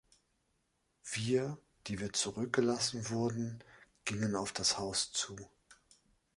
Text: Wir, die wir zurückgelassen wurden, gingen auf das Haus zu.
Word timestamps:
Wir, 1.11 1.59
die 1.85 1.99
wir 1.99 2.11
zurückgelassen 2.11 3.11
wurden, 3.11 3.63
gingen 4.03 4.35
auf 4.35 4.51
das 4.51 4.79
Haus 4.79 5.11
zu. 5.11 5.35